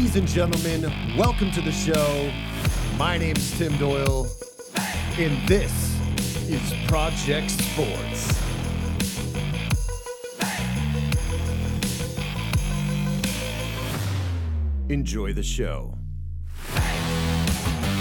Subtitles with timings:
[0.00, 2.32] Ladies and gentlemen, welcome to the show.
[2.96, 4.26] My name is Tim Doyle,
[5.18, 5.70] and this
[6.48, 8.42] is Project Sports.
[14.88, 15.98] Enjoy the show.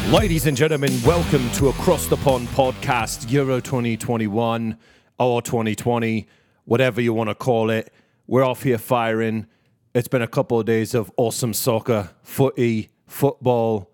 [0.09, 4.77] Ladies and gentlemen, welcome to Across the Pond podcast, Euro 2021
[5.19, 6.27] or 2020,
[6.63, 7.91] whatever you want to call it.
[8.25, 9.47] We're off here firing.
[9.91, 13.89] It's been a couple of days of awesome soccer, footy, football.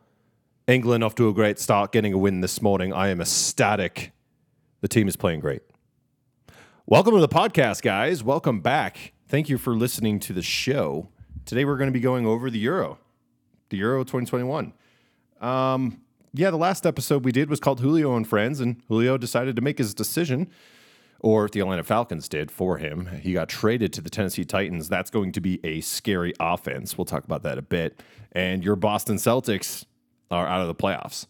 [0.67, 2.91] England off to a great start, getting a win this morning.
[2.91, 4.12] I am ecstatic.
[4.81, 5.62] The team is playing great.
[6.86, 8.26] Welcome to the podcast, guys.
[8.26, 9.13] Welcome back.
[9.30, 11.08] Thank you for listening to the show.
[11.45, 13.00] Today we're going to be going over the Euro,
[13.70, 14.73] the Euro 2021.
[15.39, 16.02] Um,
[16.34, 19.62] yeah, the last episode we did was called Julio and Friends, and Julio decided to
[19.62, 20.50] make his decision,
[21.20, 23.08] or if the Atlanta Falcons did for him.
[23.22, 24.89] He got traded to the Tennessee Titans.
[24.89, 26.98] That's going to be a scary offense.
[26.98, 28.02] We'll talk about that a bit.
[28.31, 29.86] And your Boston Celtics
[30.30, 31.28] are out of the playoffs.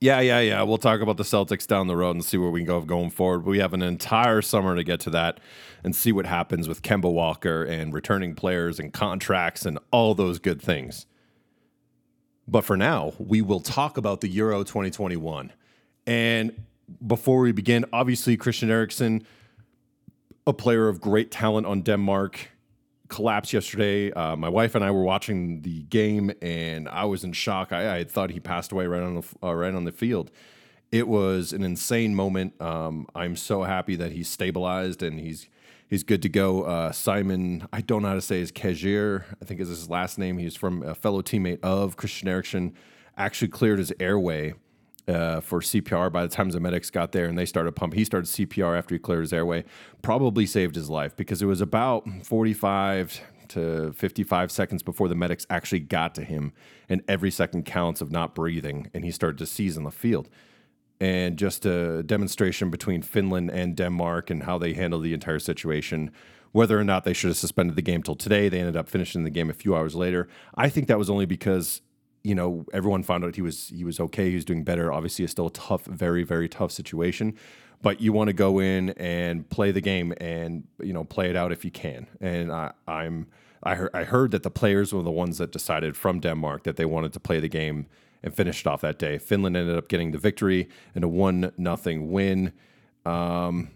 [0.00, 0.62] Yeah, yeah, yeah.
[0.62, 3.10] We'll talk about the Celtics down the road and see where we can go going
[3.10, 3.44] forward.
[3.44, 5.40] We have an entire summer to get to that
[5.84, 10.38] and see what happens with Kemba Walker and returning players and contracts and all those
[10.38, 11.06] good things.
[12.48, 15.52] But for now, we will talk about the Euro 2021.
[16.06, 16.52] And
[17.06, 19.26] before we begin, obviously, Christian Eriksen,
[20.46, 22.50] a player of great talent on Denmark,
[23.08, 24.12] collapsed yesterday.
[24.12, 27.72] Uh, my wife and I were watching the game, and I was in shock.
[27.72, 30.30] I, I thought he passed away right on the uh, right on the field.
[30.92, 32.60] It was an insane moment.
[32.60, 35.48] Um, I'm so happy that he's stabilized and he's
[35.88, 36.62] he's good to go.
[36.62, 40.18] Uh, Simon, I don't know how to say his Kjaer, I think is his last
[40.18, 40.38] name.
[40.38, 42.74] He's from a fellow teammate of Christian Eriksen.
[43.16, 44.54] Actually cleared his airway
[45.08, 47.98] uh, for CPR by the time the medics got there and they started pumping.
[47.98, 49.64] He started CPR after he cleared his airway.
[50.02, 55.46] Probably saved his life because it was about 45 to 55 seconds before the medics
[55.48, 56.52] actually got to him,
[56.88, 60.28] and every second counts of not breathing, and he started to seize on the field.
[60.98, 66.10] And just a demonstration between Finland and Denmark and how they handled the entire situation.
[66.52, 69.22] Whether or not they should have suspended the game till today, they ended up finishing
[69.22, 70.26] the game a few hours later.
[70.54, 71.82] I think that was only because
[72.26, 74.92] you know everyone found out he was he was okay he was doing better.
[74.92, 77.36] Obviously it's still a tough very very tough situation
[77.82, 81.36] but you want to go in and play the game and you know play it
[81.36, 82.06] out if you can.
[82.20, 83.28] And I, i'm
[83.62, 86.76] I heard, I heard that the players were the ones that decided from denmark that
[86.76, 87.86] they wanted to play the game
[88.22, 89.18] and finish it off that day.
[89.18, 92.52] Finland ended up getting the victory and a one nothing win.
[93.04, 93.70] Um,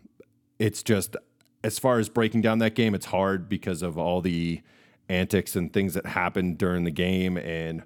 [0.59, 1.17] it's just
[1.63, 4.61] as far as breaking down that game it's hard because of all the
[5.09, 7.83] antics and things that happened during the game and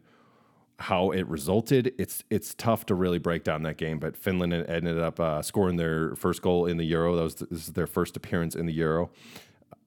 [0.79, 3.99] how it resulted, it's it's tough to really break down that game.
[3.99, 7.17] But Finland ended up uh, scoring their first goal in the Euro.
[7.17, 9.11] That was this is their first appearance in the Euro,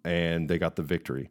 [0.04, 1.30] and they got the victory.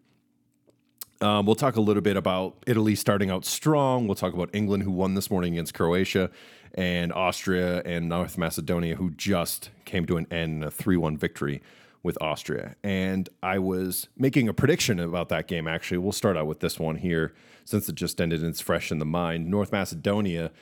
[1.22, 4.06] Um, we'll talk a little bit about Italy starting out strong.
[4.06, 6.30] We'll talk about England, who won this morning against Croatia,
[6.74, 11.16] and Austria and North Macedonia, who just came to an end in a 3 1
[11.16, 11.62] victory
[12.06, 12.76] with Austria.
[12.84, 15.98] And I was making a prediction about that game, actually.
[15.98, 17.34] We'll start out with this one here
[17.64, 19.50] since it just ended and it's fresh in the mind.
[19.50, 20.52] North Macedonia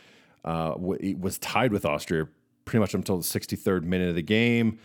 [0.43, 2.27] uh, w- was tied with Austria
[2.65, 4.79] pretty much until the 63rd minute of the game.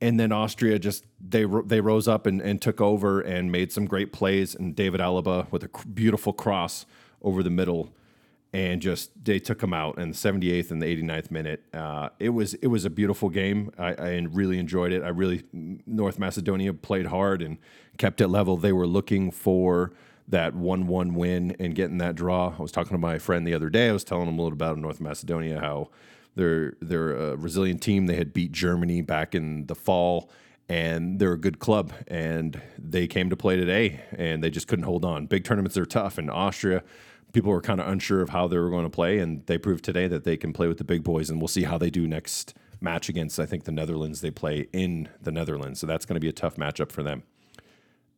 [0.00, 3.84] And then Austria just they they rose up and, and took over and made some
[3.84, 4.54] great plays.
[4.54, 6.86] And David Alaba with a beautiful cross
[7.22, 7.92] over the middle
[8.52, 11.64] and just they took him out in the 78th and the 89th minute.
[11.74, 13.70] Uh, it was it was a beautiful game.
[13.78, 15.02] I, I, really enjoyed it.
[15.02, 17.58] I really North Macedonia played hard and
[17.98, 18.56] kept it level.
[18.56, 19.92] They were looking for
[20.28, 22.54] that one-one win and getting that draw.
[22.58, 23.88] I was talking to my friend the other day.
[23.88, 25.90] I was telling him a little about North Macedonia how
[26.34, 28.06] they're they're a resilient team.
[28.06, 30.30] They had beat Germany back in the fall.
[30.68, 34.84] And they're a good club, and they came to play today, and they just couldn't
[34.84, 35.26] hold on.
[35.26, 36.82] Big tournaments are tough, and Austria
[37.32, 39.84] people were kind of unsure of how they were going to play, and they proved
[39.84, 42.06] today that they can play with the big boys, and we'll see how they do
[42.06, 44.20] next match against I think the Netherlands.
[44.20, 47.22] They play in the Netherlands, so that's going to be a tough matchup for them.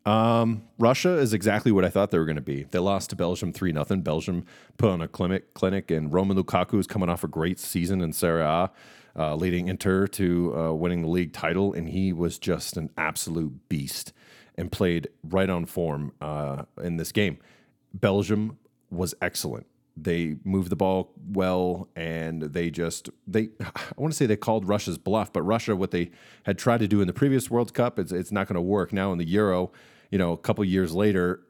[0.06, 2.64] Um, Russia is exactly what I thought they were going to be.
[2.64, 4.44] They lost to Belgium three 0 Belgium
[4.78, 8.12] put on a clinic, clinic, and Romelu Lukaku is coming off a great season in
[8.12, 8.70] Serie A,
[9.16, 13.68] uh, leading Inter to uh, winning the league title, and he was just an absolute
[13.68, 14.12] beast
[14.56, 17.38] and played right on form uh, in this game.
[17.92, 18.58] Belgium
[18.90, 19.66] was excellent.
[19.96, 24.68] They moved the ball well, and they just they I want to say they called
[24.68, 26.10] Russia's bluff, but Russia what they
[26.44, 28.92] had tried to do in the previous World Cup it's it's not going to work
[28.92, 29.72] now in the Euro.
[30.10, 31.42] You know, a couple years later,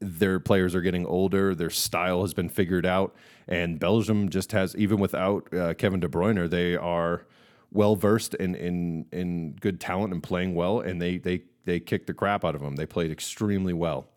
[0.00, 3.14] their players are getting older, their style has been figured out,
[3.46, 7.26] and Belgium just has even without uh, Kevin De Bruyne, they are
[7.70, 12.06] well versed in in in good talent and playing well, and they they they kicked
[12.06, 12.76] the crap out of them.
[12.76, 14.08] They played extremely well.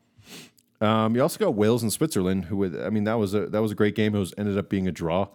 [0.81, 3.72] Um, you also got Wales and Switzerland, who I mean that was a that was
[3.72, 4.16] a great game.
[4.16, 5.30] It was ended up being a draw.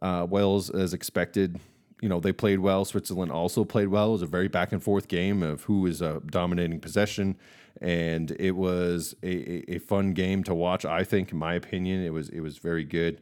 [0.00, 1.58] Uh, Wales, as expected,
[2.00, 2.84] you know they played well.
[2.84, 4.10] Switzerland also played well.
[4.10, 7.36] It was a very back and forth game of who is uh, dominating possession,
[7.80, 10.84] and it was a, a, fun game to watch.
[10.84, 13.20] I think, in my opinion, it was it was very good.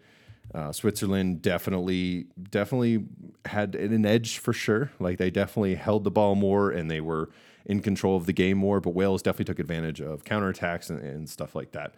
[0.54, 3.04] Uh, Switzerland definitely definitely
[3.46, 4.90] had an edge for sure.
[5.00, 7.30] Like they definitely held the ball more and they were
[7.66, 8.80] in control of the game more.
[8.80, 11.94] But Wales definitely took advantage of counterattacks and, and stuff like that.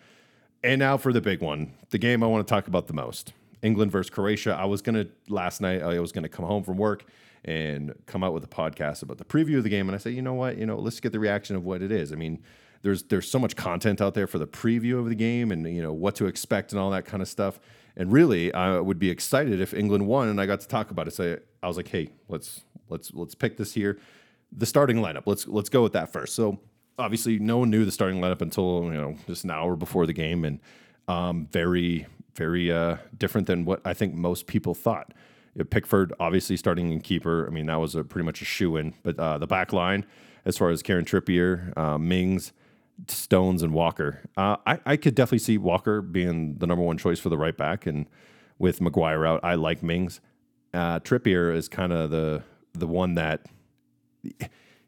[0.65, 3.33] And now for the big one, the game I want to talk about the most.
[3.63, 4.55] England versus Croatia.
[4.55, 5.83] I was gonna last night.
[5.83, 7.05] I was gonna come home from work
[7.45, 9.89] and come out with a podcast about the preview of the game.
[9.89, 10.57] And I said, you know what?
[10.57, 12.13] You know, let's get the reaction of what it is.
[12.13, 12.43] I mean,
[12.83, 15.83] there's there's so much content out there for the preview of the game and you
[15.83, 17.61] know what to expect and all that kind of stuff.
[17.97, 21.09] And really, I would be excited if England won and I got to talk about
[21.09, 21.15] it.
[21.15, 23.99] So I was like, hey, let's let's let's pick this here.
[24.53, 25.23] The starting lineup.
[25.27, 26.35] Let's let's go with that first.
[26.35, 26.59] So
[26.99, 30.13] obviously, no one knew the starting lineup until you know just an hour before the
[30.13, 30.61] game, and
[31.07, 35.13] um, very very uh, different than what I think most people thought.
[35.71, 37.47] Pickford obviously starting in keeper.
[37.47, 38.95] I mean that was a pretty much a shoe in.
[39.03, 40.07] But uh, the back line,
[40.45, 42.53] as far as Kieran Trippier, uh, Mings,
[43.07, 44.21] Stones and Walker.
[44.37, 47.57] Uh, I, I could definitely see Walker being the number one choice for the right
[47.57, 48.07] back, and
[48.59, 50.21] with Maguire out, I like Mings.
[50.75, 52.43] Uh, Trippier is kind of the
[52.75, 53.47] the one that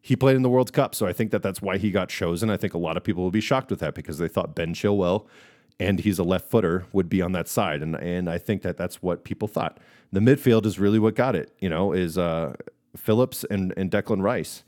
[0.03, 2.51] he played in the World Cup, so I think that that's why he got chosen.
[2.51, 4.75] I think a lot of people will be shocked with that because they thought Ben
[4.75, 5.27] Chilwell,
[5.79, 8.77] and he's a left footer, would be on that side, and and I think that
[8.77, 9.79] that's what people thought.
[10.13, 11.53] The midfield is really what got it.
[11.61, 12.55] You know, is uh,
[12.97, 14.65] Phillips and and Declan Rice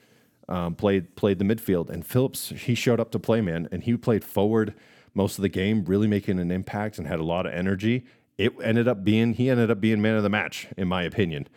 [0.49, 3.97] um, played played the midfield, and Phillips he showed up to play, man, and he
[3.97, 4.75] played forward
[5.15, 8.05] most of the game, really making an impact and had a lot of energy.
[8.39, 11.49] It ended up being he ended up being man of the match, in my opinion.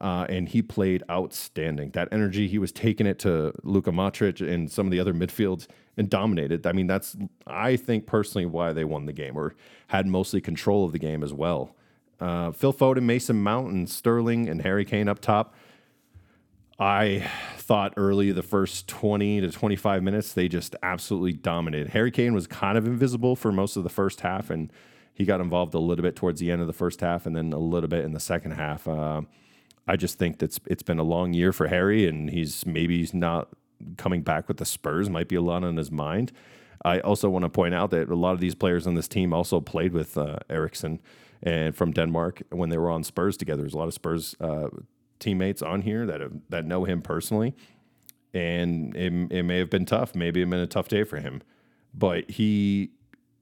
[0.00, 1.90] Uh, and he played outstanding.
[1.90, 5.68] That energy, he was taking it to Luka Modric and some of the other midfields
[5.96, 6.66] and dominated.
[6.66, 9.54] I mean, that's I think personally why they won the game or
[9.88, 11.76] had mostly control of the game as well.
[12.20, 15.54] Uh, Phil Foden, Mason Mount, and Sterling and Harry Kane up top.
[16.78, 21.90] I thought early the first 20 to 25 minutes, they just absolutely dominated.
[21.90, 24.72] Harry Kane was kind of invisible for most of the first half, and
[25.12, 27.52] he got involved a little bit towards the end of the first half and then
[27.52, 28.88] a little bit in the second half.
[28.88, 29.22] Uh,
[29.86, 33.14] I just think that's it's been a long year for Harry, and he's maybe he's
[33.14, 33.48] not
[33.96, 36.32] coming back with the Spurs, might be a lot on his mind.
[36.84, 39.32] I also want to point out that a lot of these players on this team
[39.32, 41.00] also played with uh, Eriksen
[41.42, 43.62] and from Denmark when they were on Spurs together.
[43.62, 44.68] There's a lot of Spurs uh,
[45.18, 47.54] teammates on here that have, that know him personally,
[48.32, 50.14] and it, it may have been tough.
[50.14, 51.42] Maybe it been a tough day for him,
[51.94, 52.90] but he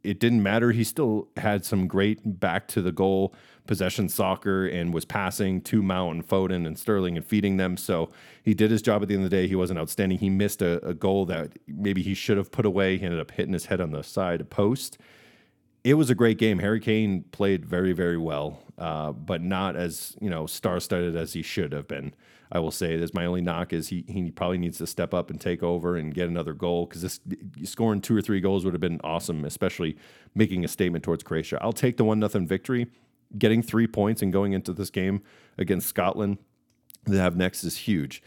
[0.05, 0.73] it didn't matter.
[0.73, 3.35] He still had some great back to the goal
[3.67, 7.77] possession soccer and was passing to Mount and Foden and Sterling and feeding them.
[7.77, 8.11] So
[8.43, 9.47] he did his job at the end of the day.
[9.47, 10.19] He wasn't outstanding.
[10.19, 12.99] He missed a, a goal that maybe he should have put away.
[12.99, 14.99] He ended up hitting his head on the side post
[15.85, 16.59] it was a great game.
[16.59, 21.43] Harry Kane played very, very well, uh, but not as you know star-studded as he
[21.43, 22.15] should have been.
[22.55, 25.31] I will say that's my only knock is he he probably needs to step up
[25.31, 27.21] and take over and get another goal because this
[27.65, 29.97] scoring two or three goals would have been awesome, especially
[30.35, 31.59] making a statement towards Croatia.
[31.63, 32.89] I'll take the one nothing victory,
[33.39, 35.23] getting three points and going into this game
[35.57, 36.37] against Scotland.
[37.05, 38.23] They have next is huge.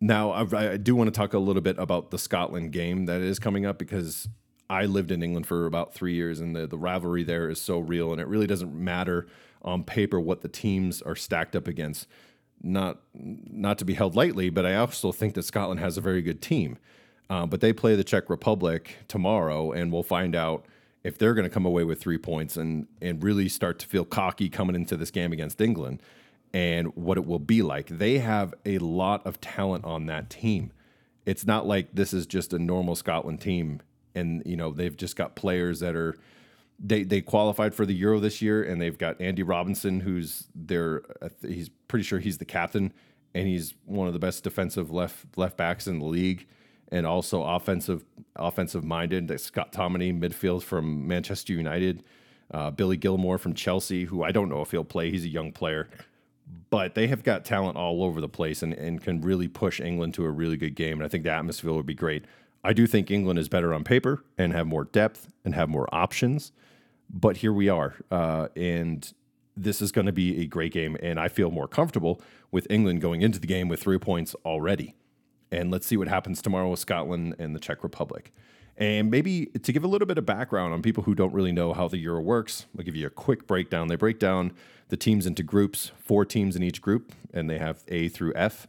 [0.00, 3.20] Now, I, I do want to talk a little bit about the Scotland game that
[3.20, 4.28] is coming up because
[4.70, 7.80] I lived in England for about three years, and the, the rivalry there is so
[7.80, 9.26] real, and it really doesn't matter
[9.62, 12.06] on paper what the teams are stacked up against.
[12.62, 16.22] Not not to be held lightly, but I also think that Scotland has a very
[16.22, 16.78] good team.
[17.28, 20.66] Uh, but they play the Czech Republic tomorrow, and we'll find out
[21.04, 24.04] if they're going to come away with three points and and really start to feel
[24.04, 26.02] cocky coming into this game against England,
[26.52, 27.86] and what it will be like.
[27.86, 30.72] They have a lot of talent on that team.
[31.24, 33.80] It's not like this is just a normal Scotland team
[34.14, 36.16] and you know they've just got players that are
[36.82, 41.02] they they qualified for the Euro this year, and they've got Andy Robinson, who's their
[41.46, 42.92] he's pretty sure he's the captain,
[43.34, 46.46] and he's one of the best defensive left left backs in the league,
[46.90, 48.04] and also offensive
[48.36, 49.38] offensive minded.
[49.40, 52.02] Scott Tominey, midfield from Manchester United,
[52.52, 55.10] uh, Billy Gilmour from Chelsea, who I don't know if he'll play.
[55.10, 55.90] He's a young player,
[56.70, 60.14] but they have got talent all over the place and, and can really push England
[60.14, 60.94] to a really good game.
[60.94, 62.24] And I think the atmosphere would be great.
[62.64, 65.88] I do think England is better on paper and have more depth and have more
[65.92, 66.52] options.
[67.12, 67.96] But here we are.
[68.10, 69.12] Uh, and
[69.56, 70.96] this is going to be a great game.
[71.02, 74.94] And I feel more comfortable with England going into the game with three points already.
[75.50, 78.32] And let's see what happens tomorrow with Scotland and the Czech Republic.
[78.76, 81.74] And maybe to give a little bit of background on people who don't really know
[81.74, 83.88] how the Euro works, I'll give you a quick breakdown.
[83.88, 84.52] They break down
[84.88, 88.68] the teams into groups, four teams in each group, and they have A through F.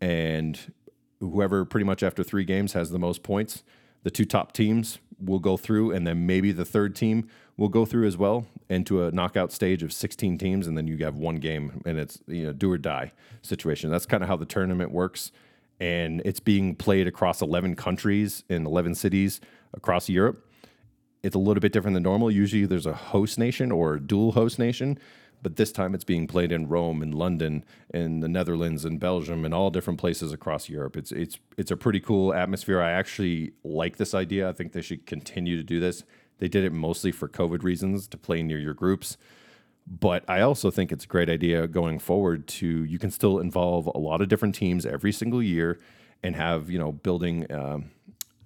[0.00, 0.72] And
[1.18, 3.64] whoever pretty much after three games has the most points,
[4.02, 7.84] The two top teams will go through, and then maybe the third team will go
[7.84, 11.36] through as well into a knockout stage of 16 teams, and then you have one
[11.36, 13.12] game, and it's you know do or die
[13.42, 13.90] situation.
[13.90, 15.32] That's kind of how the tournament works,
[15.78, 19.40] and it's being played across 11 countries in 11 cities
[19.74, 20.46] across Europe.
[21.22, 22.30] It's a little bit different than normal.
[22.30, 24.98] Usually, there's a host nation or dual host nation,
[25.42, 29.44] but this time it's being played in Rome and London and the Netherlands and Belgium
[29.44, 30.96] and all different places across Europe.
[30.96, 32.80] It's it's it's a pretty cool atmosphere.
[32.80, 34.48] I actually like this idea.
[34.48, 36.04] I think they should continue to do this.
[36.38, 39.16] They did it mostly for COVID reasons to play near your groups.
[39.86, 43.86] But I also think it's a great idea going forward to you can still involve
[43.86, 45.78] a lot of different teams every single year
[46.22, 47.90] and have, you know, building um,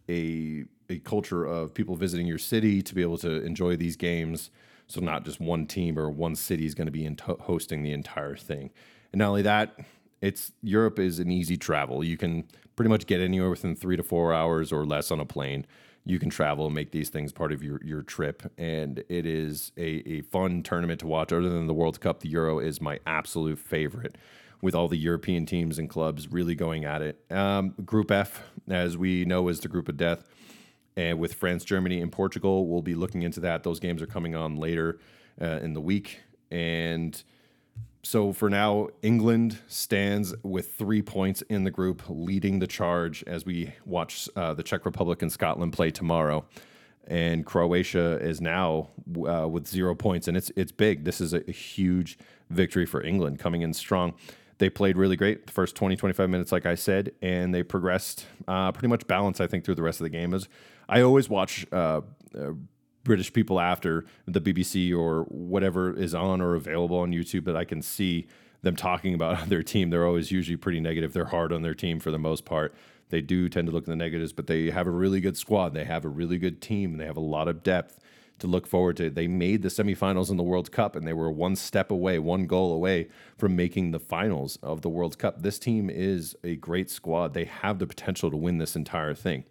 [0.08, 4.50] a a culture of people visiting your city to be able to enjoy these games
[4.92, 7.08] so not just one team or one city is going to be
[7.40, 8.70] hosting the entire thing.
[9.12, 9.78] And not only that,
[10.20, 12.04] it's Europe is an easy travel.
[12.04, 12.44] You can
[12.76, 15.66] pretty much get anywhere within three to four hours or less on a plane.
[16.04, 18.42] You can travel and make these things part of your, your trip.
[18.58, 21.32] And it is a, a fun tournament to watch.
[21.32, 24.16] Other than the World Cup, the Euro is my absolute favorite
[24.60, 27.24] with all the European teams and clubs really going at it.
[27.30, 30.24] Um, group F, as we know, is the group of death
[30.96, 32.66] and with France, Germany, and Portugal.
[32.66, 33.62] We'll be looking into that.
[33.62, 34.98] Those games are coming on later
[35.40, 36.20] uh, in the week.
[36.50, 37.22] And
[38.02, 43.46] so for now, England stands with three points in the group, leading the charge as
[43.46, 46.44] we watch uh, the Czech Republic and Scotland play tomorrow.
[47.06, 48.88] And Croatia is now
[49.28, 51.04] uh, with zero points, and it's it's big.
[51.04, 52.18] This is a, a huge
[52.48, 54.14] victory for England, coming in strong
[54.58, 58.26] they played really great the first 20 25 minutes like i said and they progressed
[58.46, 60.46] uh, pretty much balanced i think through the rest of the game as
[60.92, 62.02] I always watch uh,
[62.38, 62.52] uh,
[63.04, 67.64] British people after the BBC or whatever is on or available on YouTube that I
[67.64, 68.26] can see
[68.62, 69.90] them talking about their team.
[69.90, 71.12] They're always usually pretty negative.
[71.12, 72.74] They're hard on their team for the most part.
[73.10, 75.74] They do tend to look at the negatives, but they have a really good squad.
[75.74, 76.92] They have a really good team.
[76.92, 77.98] And they have a lot of depth
[78.38, 79.10] to look forward to.
[79.10, 82.46] They made the semifinals in the World Cup and they were one step away, one
[82.46, 85.42] goal away from making the finals of the World Cup.
[85.42, 87.34] This team is a great squad.
[87.34, 89.44] They have the potential to win this entire thing.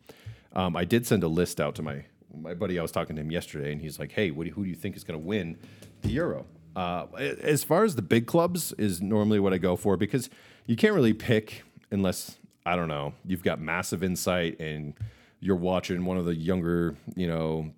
[0.53, 2.03] Um, I did send a list out to my
[2.35, 2.79] my buddy.
[2.79, 4.95] I was talking to him yesterday, and he's like, "Hey, do, who do you think
[4.95, 5.57] is going to win
[6.01, 6.45] the Euro?"
[6.75, 10.29] Uh, as far as the big clubs is normally what I go for because
[10.65, 14.93] you can't really pick unless I don't know you've got massive insight and
[15.41, 17.73] you're watching one of the younger, you know,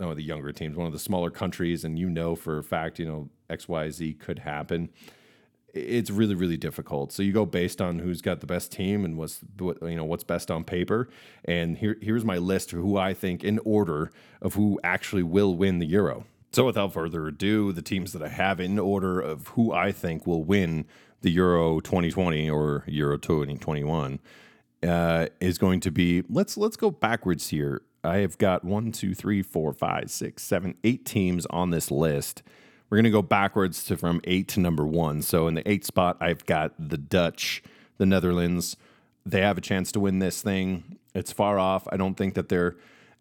[0.00, 2.98] no, the younger teams, one of the smaller countries, and you know for a fact,
[2.98, 4.88] you know, X, Y, Z could happen
[5.74, 7.12] it's really really difficult.
[7.12, 10.24] So you go based on who's got the best team and what's you know what's
[10.24, 11.08] best on paper.
[11.44, 15.56] And here here's my list of who I think in order of who actually will
[15.56, 16.24] win the Euro.
[16.52, 20.26] So without further ado, the teams that I have in order of who I think
[20.26, 20.86] will win
[21.22, 24.20] the Euro 2020 or Euro 2021
[24.84, 27.82] uh, is going to be let's let's go backwards here.
[28.04, 32.42] I have got one, two, three, four, five, six, seven, eight teams on this list.
[32.94, 35.20] We're going to go backwards to from eight to number one.
[35.20, 37.60] So in the eight spot, I've got the Dutch,
[37.98, 38.76] the Netherlands.
[39.26, 41.00] They have a chance to win this thing.
[41.12, 41.88] It's far off.
[41.90, 42.76] I don't think that they're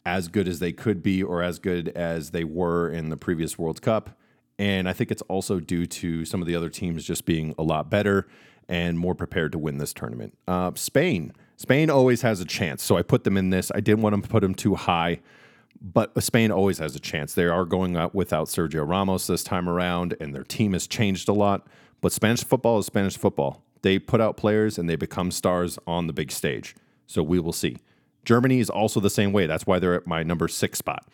[0.06, 3.58] as good as they could be or as good as they were in the previous
[3.58, 4.12] World Cup.
[4.60, 7.64] And I think it's also due to some of the other teams just being a
[7.64, 8.28] lot better
[8.70, 10.38] and more prepared to win this tournament.
[10.48, 11.34] Uh, Spain.
[11.58, 12.84] Spain always has a chance.
[12.84, 13.72] So I put them in this.
[13.74, 15.20] I didn't want to put them too high
[15.84, 17.34] but Spain always has a chance.
[17.34, 21.28] They are going out without Sergio Ramos this time around, and their team has changed
[21.28, 21.68] a lot.
[22.00, 23.64] But Spanish football is Spanish football.
[23.82, 26.74] They put out players and they become stars on the big stage.
[27.06, 27.78] So we will see.
[28.24, 29.46] Germany is also the same way.
[29.46, 31.06] That's why they're at my number six spot.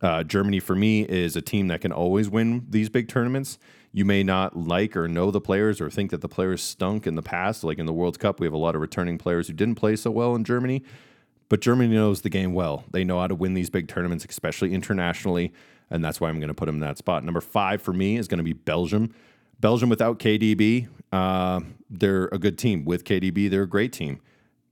[0.00, 3.58] Uh, Germany, for me, is a team that can always win these big tournaments.
[3.92, 7.16] You may not like or know the players or think that the players stunk in
[7.16, 7.64] the past.
[7.64, 9.96] Like in the World Cup, we have a lot of returning players who didn't play
[9.96, 10.84] so well in Germany.
[11.54, 12.82] But Germany knows the game well.
[12.90, 15.52] They know how to win these big tournaments, especially internationally.
[15.88, 17.22] And that's why I'm going to put them in that spot.
[17.22, 19.14] Number five for me is going to be Belgium.
[19.60, 22.84] Belgium without KDB, uh, they're a good team.
[22.84, 24.20] With KDB, they're a great team.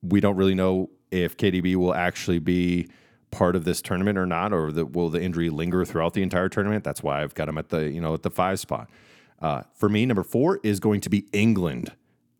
[0.03, 2.89] We don't really know if KDB will actually be
[3.31, 6.49] part of this tournament or not, or the, will the injury linger throughout the entire
[6.49, 6.83] tournament.
[6.83, 8.91] That's why I've got them at the you know at the five spot.
[9.41, 11.93] Uh, for me, number four is going to be England.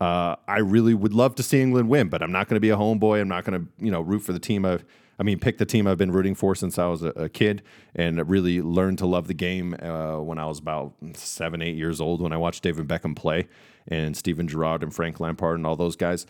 [0.03, 2.71] Uh, I really would love to see England win, but I'm not going to be
[2.71, 3.21] a homeboy.
[3.21, 4.85] I'm not going to, you know, root for the team I've,
[5.21, 7.63] I mean, pick the team I've been rooting for since I was a, a kid,
[7.95, 12.01] and really learned to love the game uh, when I was about seven, eight years
[12.01, 13.47] old when I watched David Beckham play,
[13.87, 16.27] and Steven Gerrard and Frank Lampard and all those guys.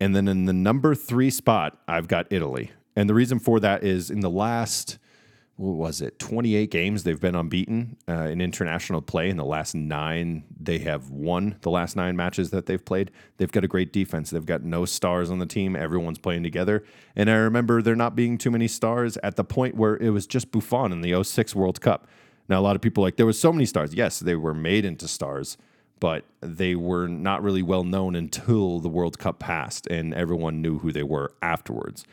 [0.00, 3.84] And then in the number three spot, I've got Italy, and the reason for that
[3.84, 4.98] is in the last
[5.56, 9.74] what was it 28 games they've been unbeaten uh, in international play in the last
[9.74, 10.44] nine.
[10.60, 13.10] They have won the last nine matches that they've played.
[13.38, 14.30] They've got a great defense.
[14.30, 15.74] They've got no stars on the team.
[15.74, 16.84] Everyone's playing together.
[17.14, 20.26] And i remember there not being too many stars at the point where it was
[20.26, 22.06] just buffon in the 06 world cup.
[22.48, 23.94] Now a lot of people like there was so many stars.
[23.94, 25.56] Yes they were made into stars
[25.98, 30.78] but they were not really well known until the world cup passed and everyone knew
[30.80, 32.04] who they were afterwards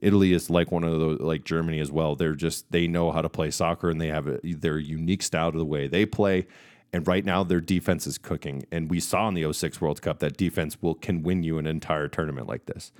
[0.00, 2.14] Italy is like one of those, like Germany as well.
[2.14, 5.52] They're just they know how to play soccer and they have a, their unique style
[5.52, 6.46] to the way they play.
[6.92, 8.66] And right now, their defense is cooking.
[8.70, 11.66] And we saw in the 06 World Cup that defense will can win you an
[11.66, 12.92] entire tournament like this.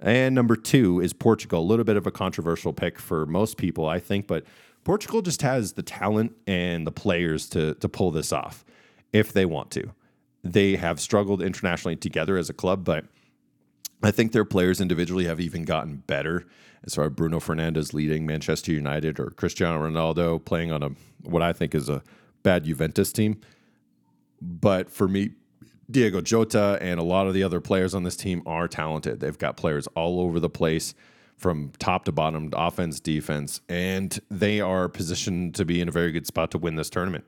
[0.00, 1.60] And number two is Portugal.
[1.60, 4.44] A little bit of a controversial pick for most people, I think, but
[4.84, 8.64] Portugal just has the talent and the players to to pull this off
[9.12, 9.92] if they want to.
[10.44, 13.04] They have struggled internationally together as a club, but
[14.02, 16.46] I think their players individually have even gotten better.
[16.84, 20.90] As far as Bruno Fernandes leading Manchester United or Cristiano Ronaldo playing on a
[21.22, 22.02] what I think is a
[22.42, 23.40] bad Juventus team.
[24.40, 25.30] But for me,
[25.90, 29.20] Diogo Jota and a lot of the other players on this team are talented.
[29.20, 30.94] They've got players all over the place
[31.36, 36.12] from top to bottom, offense, defense, and they are positioned to be in a very
[36.12, 37.24] good spot to win this tournament.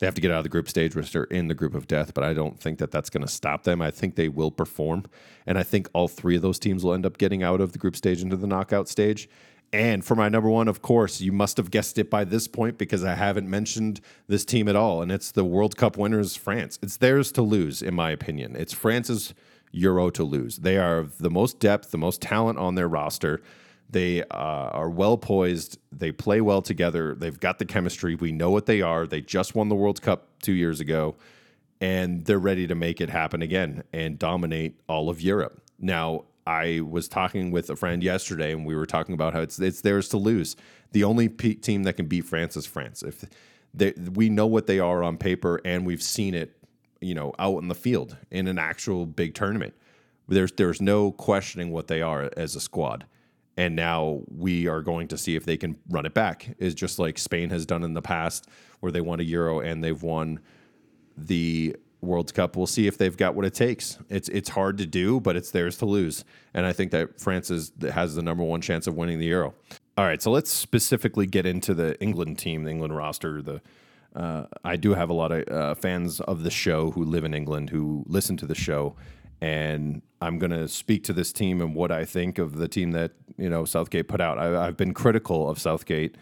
[0.00, 1.86] They have to get out of the group stage, which they're in the group of
[1.86, 3.82] death, but I don't think that that's going to stop them.
[3.82, 5.04] I think they will perform.
[5.46, 7.78] And I think all three of those teams will end up getting out of the
[7.78, 9.28] group stage into the knockout stage.
[9.72, 12.78] And for my number one, of course, you must have guessed it by this point
[12.78, 15.02] because I haven't mentioned this team at all.
[15.02, 16.78] And it's the World Cup winners, France.
[16.82, 18.56] It's theirs to lose, in my opinion.
[18.56, 19.34] It's France's
[19.70, 20.56] Euro to lose.
[20.56, 23.40] They are the most depth, the most talent on their roster.
[23.90, 25.78] They uh, are well poised.
[25.90, 27.14] They play well together.
[27.14, 28.14] They've got the chemistry.
[28.14, 29.06] We know what they are.
[29.06, 31.16] They just won the World Cup two years ago,
[31.80, 35.60] and they're ready to make it happen again and dominate all of Europe.
[35.78, 39.58] Now, I was talking with a friend yesterday, and we were talking about how it's
[39.58, 40.56] it's theirs to lose.
[40.92, 43.02] The only pe- team that can beat France is France.
[43.02, 43.24] If
[43.74, 46.56] they, we know what they are on paper, and we've seen it,
[47.00, 49.74] you know, out in the field in an actual big tournament.
[50.28, 53.04] There's there's no questioning what they are as a squad
[53.60, 56.98] and now we are going to see if they can run it back is just
[56.98, 58.48] like Spain has done in the past
[58.80, 60.40] where they won a euro and they've won
[61.14, 62.56] the World Cup.
[62.56, 63.98] We'll see if they've got what it takes.
[64.08, 66.24] It's it's hard to do, but it's theirs to lose.
[66.54, 69.52] And I think that France is, has the number one chance of winning the Euro.
[69.98, 73.42] All right, so let's specifically get into the England team, the England roster.
[73.42, 73.60] The
[74.16, 77.34] uh, I do have a lot of uh, fans of the show who live in
[77.34, 78.96] England who listen to the show,
[79.40, 82.92] and I'm going to speak to this team and what I think of the team
[82.92, 84.38] that you know Southgate put out.
[84.38, 86.16] I, have been critical of Southgate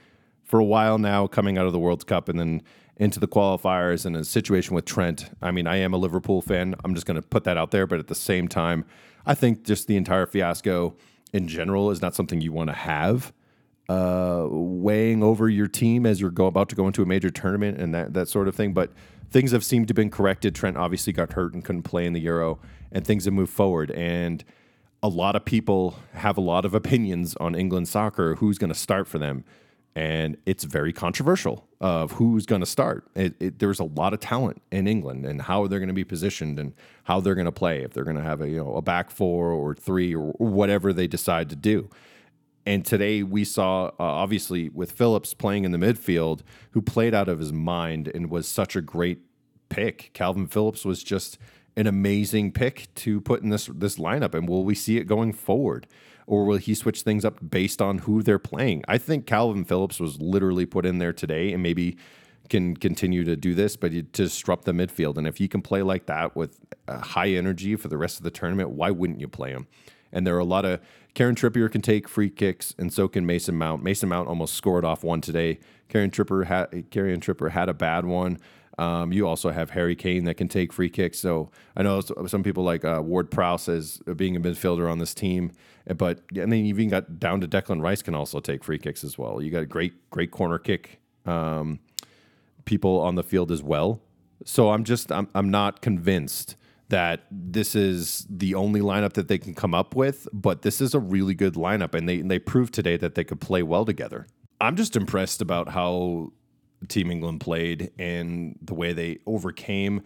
[0.44, 2.62] for a while now, coming out of the World Cup and then
[2.96, 5.30] into the qualifiers and a situation with Trent.
[5.40, 6.74] I mean, I am a Liverpool fan.
[6.84, 8.84] I'm just going to put that out there, but at the same time,
[9.24, 10.96] I think just the entire fiasco
[11.32, 13.32] in general is not something you want to have.
[13.88, 17.78] Uh, weighing over your team as you're go, about to go into a major tournament
[17.80, 18.72] and that, that sort of thing.
[18.74, 18.92] But
[19.30, 20.54] things have seemed to have been corrected.
[20.54, 22.58] Trent obviously got hurt and couldn't play in the Euro,
[22.92, 23.90] and things have moved forward.
[23.92, 24.44] And
[25.02, 28.78] a lot of people have a lot of opinions on England soccer, who's going to
[28.78, 29.44] start for them.
[29.94, 33.08] And it's very controversial of who's going to start.
[33.16, 36.04] It, it, there's a lot of talent in England and how they're going to be
[36.04, 36.74] positioned and
[37.04, 37.82] how they're going to play.
[37.82, 40.92] If they're going to have a you know a back four or three or whatever
[40.92, 41.90] they decide to do.
[42.64, 47.28] And today we saw, uh, obviously, with Phillips playing in the midfield, who played out
[47.28, 49.20] of his mind and was such a great
[49.68, 50.10] pick.
[50.14, 51.38] Kalvin Phillips was just
[51.78, 54.34] an amazing pick to put in this this lineup.
[54.34, 55.86] And will we see it going forward?
[56.26, 58.84] Or will he switch things up based on who they're playing?
[58.86, 61.96] I think Kalvin Phillips was literally put in there today and maybe
[62.50, 65.16] can continue to do this, but to disrupt the midfield.
[65.16, 68.30] And if you can play like that with high energy for the rest of the
[68.30, 69.68] tournament, why wouldn't you play him?
[70.12, 70.80] And there are a lot of
[71.14, 73.82] Kieran Trippier can take free kicks, and so can Mason Mount.
[73.82, 75.58] Mason Mount almost scored off one today.
[75.88, 78.38] Kieran Trippier had Kieran Trippier had a bad one.
[78.78, 81.18] Um, you also have Harry Kane that can take free kicks.
[81.18, 85.14] So I know some people like uh, Ward Prowse as being a midfielder on this
[85.14, 85.50] team,
[85.96, 89.02] but and then you even got down to Declan Rice can also take free kicks
[89.02, 89.42] as well.
[89.42, 91.80] You got great great corner kick um,
[92.64, 94.00] people on the field as well.
[94.44, 96.54] So I'm just I'm I'm not convinced
[96.88, 100.94] that this is the only lineup that they can come up with, but this is
[100.94, 103.84] a really good lineup, and they and they proved today that they could play well
[103.84, 104.26] together.
[104.60, 106.32] I'm just impressed about how
[106.86, 110.02] Team England played and the way they overcame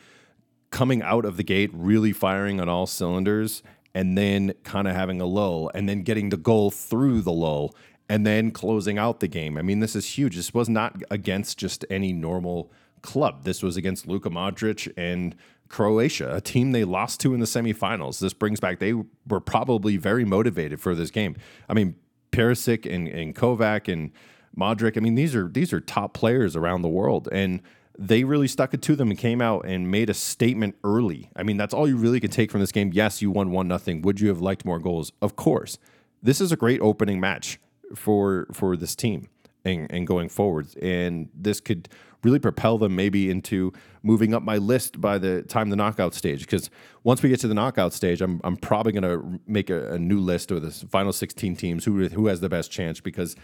[0.70, 3.62] coming out of the gate, really firing on all cylinders,
[3.94, 7.74] and then kind of having a lull, and then getting the goal through the lull,
[8.08, 9.58] and then closing out the game.
[9.58, 10.36] I mean, this is huge.
[10.36, 13.44] This was not against just any normal club.
[13.44, 15.36] This was against Luka Modric and
[15.68, 18.18] Croatia, a team they lost to in the semifinals.
[18.18, 18.94] This brings back, they
[19.26, 21.36] were probably very motivated for this game.
[21.68, 21.96] I mean,
[22.30, 24.10] Perisic and, and Kovac and
[24.56, 24.96] Modric.
[24.96, 27.60] I mean, these are these are top players around the world, and
[27.98, 31.30] they really stuck it to them and came out and made a statement early.
[31.36, 32.90] I mean, that's all you really can take from this game.
[32.92, 34.02] Yes, you won one nothing.
[34.02, 35.12] Would you have liked more goals?
[35.20, 35.78] Of course.
[36.22, 37.58] This is a great opening match
[37.94, 39.28] for for this team
[39.64, 41.88] and, and going forward, and this could
[42.24, 46.42] really propel them maybe into moving up my list by the time the knockout stage.
[46.42, 46.70] Because
[47.02, 49.98] once we get to the knockout stage, I'm, I'm probably going to make a, a,
[49.98, 53.34] new list of the final 16 teams who who has the best chance because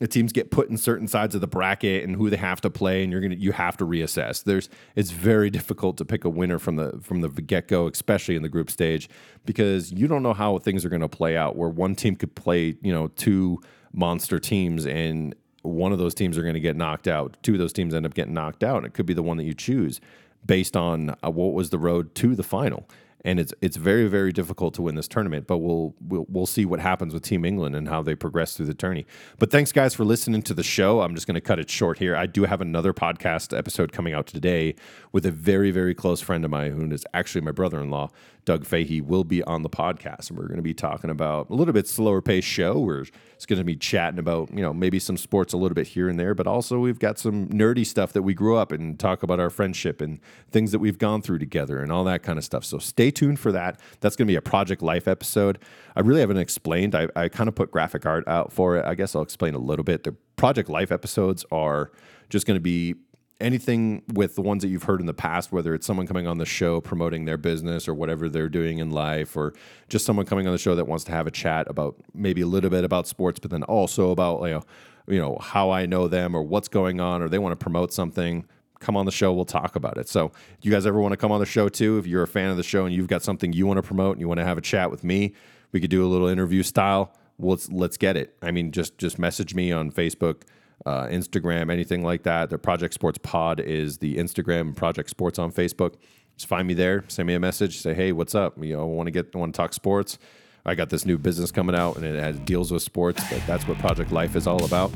[0.00, 2.70] the teams get put in certain sides of the bracket and who they have to
[2.70, 4.42] play, and you're gonna you have to reassess.
[4.42, 8.36] There's it's very difficult to pick a winner from the from the get go, especially
[8.36, 9.08] in the group stage,
[9.44, 11.56] because you don't know how things are going to play out.
[11.56, 13.60] Where one team could play, you know, two
[13.92, 17.36] monster teams and one of those teams are going to get knocked out.
[17.42, 18.78] Two of those teams end up getting knocked out.
[18.78, 20.00] And it could be the one that you choose
[20.44, 22.88] based on uh, what was the road to the final.
[23.24, 26.64] And it's it's very very difficult to win this tournament, but we'll we'll we'll see
[26.64, 29.06] what happens with Team England and how they progress through the tourney.
[29.38, 31.02] But thanks guys for listening to the show.
[31.02, 32.16] I'm just going to cut it short here.
[32.16, 34.74] I do have another podcast episode coming out today
[35.12, 38.10] with a very very close friend of mine who is actually my brother-in-law
[38.44, 40.30] Doug Fahey will be on the podcast.
[40.30, 42.78] And we're going to be talking about a little bit slower paced show.
[42.78, 45.88] We're it's going to be chatting about, you know, maybe some sports a little bit
[45.88, 48.98] here and there, but also we've got some nerdy stuff that we grew up and
[48.98, 52.38] talk about our friendship and things that we've gone through together and all that kind
[52.38, 52.64] of stuff.
[52.64, 53.80] So stay tuned for that.
[54.00, 55.58] That's going to be a Project Life episode.
[55.96, 56.94] I really haven't explained.
[56.94, 58.84] I, I kind of put graphic art out for it.
[58.84, 60.04] I guess I'll explain a little bit.
[60.04, 61.90] The Project Life episodes are
[62.28, 62.94] just going to be
[63.42, 66.38] anything with the ones that you've heard in the past, whether it's someone coming on
[66.38, 69.52] the show promoting their business or whatever they're doing in life, or
[69.88, 72.46] just someone coming on the show that wants to have a chat about maybe a
[72.46, 74.62] little bit about sports, but then also about you know,
[75.08, 77.92] you know how I know them or what's going on, or they want to promote
[77.92, 78.46] something.
[78.80, 80.08] Come on the show, we'll talk about it.
[80.08, 81.98] So, you guys ever want to come on the show too?
[81.98, 84.12] If you're a fan of the show and you've got something you want to promote
[84.12, 85.34] and you want to have a chat with me,
[85.70, 87.14] we could do a little interview style.
[87.38, 88.36] let's let's get it.
[88.42, 90.42] I mean, just just message me on Facebook
[90.86, 92.50] uh, Instagram, anything like that.
[92.50, 95.94] The Project Sports Pod is the Instagram, Project Sports on Facebook.
[96.36, 98.62] Just find me there, send me a message, say, hey, what's up?
[98.62, 100.18] You know, want to get, want to talk sports.
[100.64, 103.66] I got this new business coming out and it has deals with sports, but that's
[103.66, 104.92] what Project Life is all about.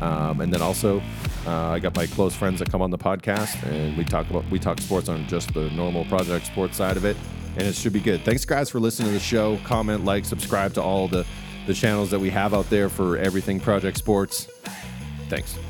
[0.00, 1.00] Um, and then also,
[1.46, 4.44] uh, I got my close friends that come on the podcast, and we talk about
[4.50, 7.16] we talk sports on just the normal Project Sports side of it,
[7.56, 8.22] and it should be good.
[8.22, 9.56] Thanks, guys, for listening to the show.
[9.64, 11.24] Comment, like, subscribe to all the
[11.66, 14.48] the channels that we have out there for everything Project Sports.
[15.28, 15.65] Thanks.